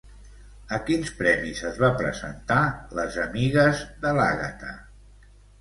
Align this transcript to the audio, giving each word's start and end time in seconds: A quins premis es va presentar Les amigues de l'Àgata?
A 0.77 0.79
quins 0.87 1.11
premis 1.19 1.61
es 1.71 1.77
va 1.83 1.91
presentar 2.01 2.59
Les 3.01 3.21
amigues 3.27 3.85
de 4.07 4.15
l'Àgata? 4.21 4.75